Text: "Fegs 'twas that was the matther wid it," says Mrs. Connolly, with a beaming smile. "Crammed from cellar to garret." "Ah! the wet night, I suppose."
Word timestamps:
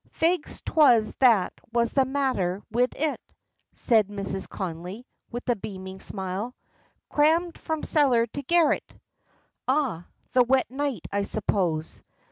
"Fegs 0.09 0.63
'twas 0.65 1.13
that 1.19 1.53
was 1.71 1.93
the 1.93 2.05
matther 2.05 2.63
wid 2.71 2.95
it," 2.97 3.21
says 3.75 4.05
Mrs. 4.05 4.49
Connolly, 4.49 5.05
with 5.29 5.47
a 5.47 5.55
beaming 5.55 5.99
smile. 5.99 6.55
"Crammed 7.11 7.55
from 7.59 7.83
cellar 7.83 8.25
to 8.25 8.41
garret." 8.41 8.95
"Ah! 9.67 10.07
the 10.33 10.41
wet 10.41 10.71
night, 10.71 11.07
I 11.11 11.21
suppose." 11.21 12.01